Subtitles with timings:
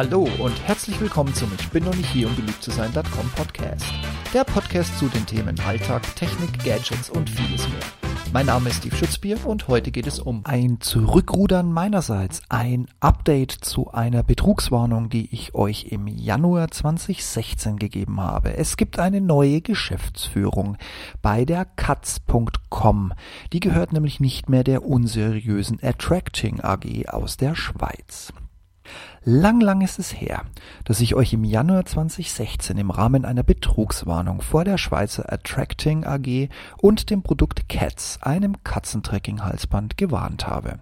[0.00, 3.84] Hallo und herzlich willkommen zum Ich bin noch nicht hier, um beliebt zu sein.com Podcast.
[4.32, 7.82] Der Podcast zu den Themen Alltag, Technik, Gadgets und vieles mehr.
[8.32, 13.50] Mein Name ist Steve Schutzbier und heute geht es um ein Zurückrudern meinerseits, ein Update
[13.52, 18.56] zu einer Betrugswarnung, die ich euch im Januar 2016 gegeben habe.
[18.56, 20.78] Es gibt eine neue Geschäftsführung
[21.20, 23.12] bei der Katz.com.
[23.52, 28.32] Die gehört nämlich nicht mehr der unseriösen Attracting AG aus der Schweiz.
[29.22, 30.44] Lang, lang ist es her,
[30.84, 36.48] dass ich euch im Januar 2016 im Rahmen einer Betrugswarnung vor der Schweizer Attracting AG
[36.78, 40.80] und dem Produkt Cats, einem Katzentracking-Halsband, gewarnt habe,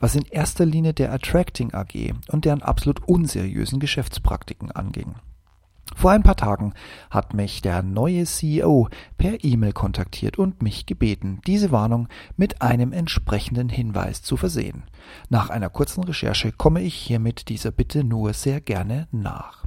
[0.00, 5.14] was in erster Linie der Attracting AG und deren absolut unseriösen Geschäftspraktiken anging.
[5.96, 6.74] Vor ein paar Tagen
[7.10, 12.92] hat mich der neue CEO per E-Mail kontaktiert und mich gebeten, diese Warnung mit einem
[12.92, 14.84] entsprechenden Hinweis zu versehen.
[15.30, 19.65] Nach einer kurzen Recherche komme ich hiermit dieser Bitte nur sehr gerne nach.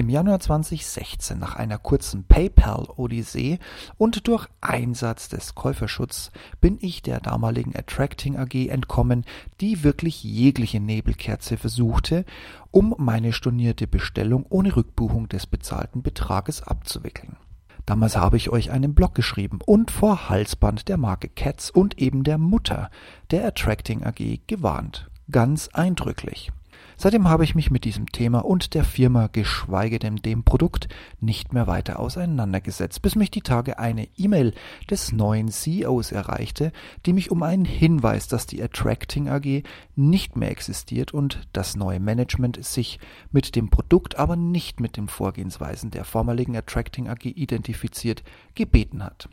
[0.00, 3.58] Im Januar 2016, nach einer kurzen PayPal-Odyssee
[3.98, 6.30] und durch Einsatz des Käuferschutz,
[6.62, 9.26] bin ich der damaligen Attracting AG entkommen,
[9.60, 12.24] die wirklich jegliche Nebelkerze versuchte,
[12.70, 17.36] um meine stornierte Bestellung ohne Rückbuchung des bezahlten Betrages abzuwickeln.
[17.84, 22.24] Damals habe ich euch einen Blog geschrieben und vor Halsband der Marke Cats und eben
[22.24, 22.90] der Mutter
[23.32, 25.10] der Attracting AG gewarnt.
[25.30, 26.52] Ganz eindrücklich.
[26.96, 30.88] Seitdem habe ich mich mit diesem Thema und der Firma, geschweige denn dem Produkt,
[31.20, 34.52] nicht mehr weiter auseinandergesetzt, bis mich die Tage eine E-Mail
[34.90, 36.72] des neuen CEOs erreichte,
[37.06, 39.62] die mich um einen Hinweis, dass die Attracting AG
[39.96, 42.98] nicht mehr existiert und das neue Management sich
[43.30, 48.22] mit dem Produkt, aber nicht mit den Vorgehensweisen der vormaligen Attracting AG identifiziert,
[48.54, 49.28] gebeten hat.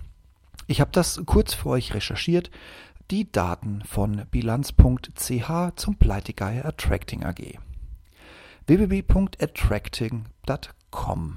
[0.68, 2.52] Ich habe das kurz für euch recherchiert,
[3.12, 7.60] die Daten von bilanz.ch zum Pleitegeier Attracting AG.
[8.66, 11.36] www.attracting.com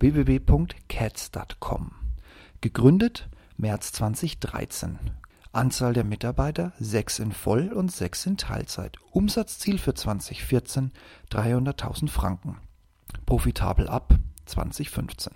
[0.00, 1.92] www.cats.com
[2.60, 4.98] Gegründet März 2013
[5.52, 8.98] Anzahl der Mitarbeiter 6 in Voll- und 6 in Teilzeit.
[9.10, 10.92] Umsatzziel für 2014
[11.30, 12.58] 300.000 Franken.
[13.26, 14.14] Profitabel ab
[14.46, 15.32] 2015.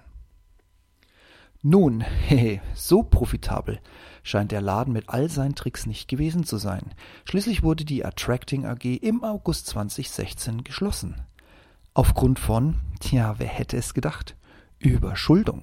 [1.67, 3.81] Nun, hehe, so profitabel
[4.23, 6.95] scheint der Laden mit all seinen Tricks nicht gewesen zu sein.
[7.25, 11.23] Schließlich wurde die Attracting AG im August 2016 geschlossen.
[11.95, 14.37] Aufgrund von, tja, wer hätte es gedacht,
[14.79, 15.63] Überschuldung.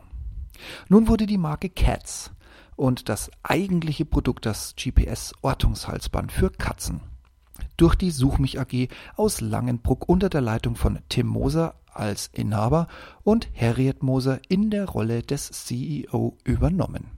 [0.89, 2.31] Nun wurde die Marke Cats
[2.75, 7.01] und das eigentliche Produkt das GPS-Ortungshalsband für Katzen
[7.77, 12.87] durch die Suchmich AG aus Langenbruck unter der Leitung von Tim Moser als Inhaber
[13.23, 17.11] und Harriet Moser in der Rolle des CEO übernommen.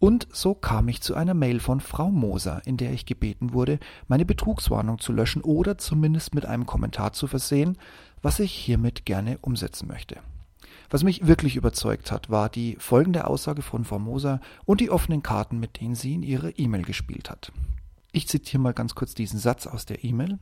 [0.00, 3.80] Und so kam ich zu einer Mail von Frau Moser, in der ich gebeten wurde,
[4.06, 7.76] meine Betrugswarnung zu löschen oder zumindest mit einem Kommentar zu versehen,
[8.22, 10.18] was ich hiermit gerne umsetzen möchte.
[10.90, 15.22] Was mich wirklich überzeugt hat, war die folgende Aussage von Frau Moser und die offenen
[15.22, 17.52] Karten, mit denen sie in ihre E-Mail gespielt hat.
[18.12, 20.38] Ich zitiere mal ganz kurz diesen Satz aus der E-Mail.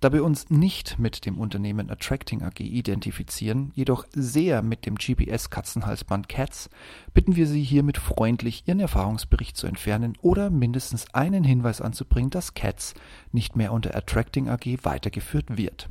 [0.00, 6.28] Da wir uns nicht mit dem Unternehmen Attracting AG identifizieren, jedoch sehr mit dem GPS-Katzenhalsband
[6.28, 6.68] Cats,
[7.14, 12.52] bitten wir Sie hiermit freundlich, Ihren Erfahrungsbericht zu entfernen oder mindestens einen Hinweis anzubringen, dass
[12.52, 12.92] Cats
[13.32, 15.88] nicht mehr unter Attracting AG weitergeführt wird.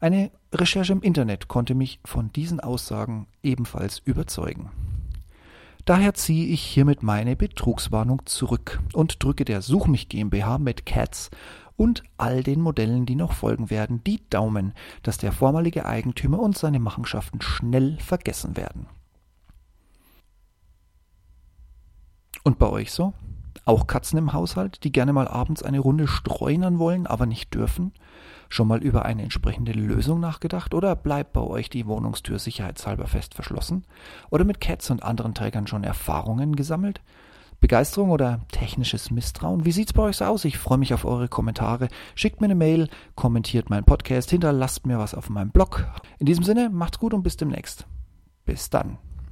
[0.00, 4.70] Eine Recherche im Internet konnte mich von diesen Aussagen ebenfalls überzeugen.
[5.84, 11.30] Daher ziehe ich hiermit meine Betrugswarnung zurück und drücke der Suchmich GmbH mit Cats
[11.76, 16.56] und all den Modellen, die noch folgen werden, die Daumen, dass der vormalige Eigentümer und
[16.56, 18.86] seine Machenschaften schnell vergessen werden.
[22.42, 23.14] Und bei euch so?
[23.64, 27.92] Auch Katzen im Haushalt, die gerne mal abends eine Runde streunern wollen, aber nicht dürfen?
[28.50, 33.34] Schon mal über eine entsprechende Lösung nachgedacht oder bleibt bei euch die Wohnungstür sicherheitshalber fest
[33.34, 33.84] verschlossen?
[34.30, 37.00] Oder mit Cats und anderen Trägern schon Erfahrungen gesammelt?
[37.64, 39.64] Begeisterung oder technisches Misstrauen?
[39.64, 40.44] Wie sieht's bei euch so aus?
[40.44, 41.88] Ich freue mich auf eure Kommentare.
[42.14, 45.86] Schickt mir eine Mail, kommentiert meinen Podcast, hinterlasst mir was auf meinem Blog.
[46.18, 47.86] In diesem Sinne, macht's gut und bis demnächst.
[48.44, 48.98] Bis dann.